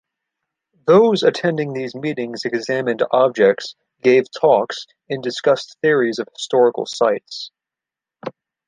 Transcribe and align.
Those 0.87 1.21
attending 1.21 1.73
these 1.73 1.93
meetings 1.93 2.43
examined 2.43 3.03
objects, 3.11 3.75
gave 4.01 4.23
talks, 4.31 4.87
and 5.11 5.21
discussed 5.21 5.77
theories 5.83 6.17
of 6.17 6.27
historical 6.35 6.87
sites. 6.87 7.51